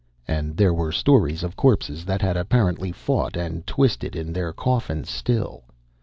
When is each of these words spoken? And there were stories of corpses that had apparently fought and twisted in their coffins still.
And 0.27 0.57
there 0.57 0.73
were 0.73 0.91
stories 0.91 1.43
of 1.43 1.55
corpses 1.55 2.05
that 2.05 2.23
had 2.23 2.35
apparently 2.35 2.91
fought 2.91 3.37
and 3.37 3.67
twisted 3.67 4.15
in 4.15 4.33
their 4.33 4.51
coffins 4.51 5.11
still. 5.11 5.63